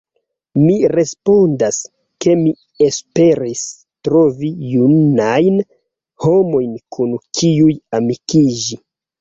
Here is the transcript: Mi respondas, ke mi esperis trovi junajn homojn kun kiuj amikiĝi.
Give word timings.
Mi 0.59 0.75
respondas, 0.99 1.77
ke 2.25 2.33
mi 2.39 2.53
esperis 2.87 3.61
trovi 4.09 4.51
junajn 4.71 5.63
homojn 6.27 6.75
kun 6.97 7.15
kiuj 7.43 7.81
amikiĝi. 8.01 8.85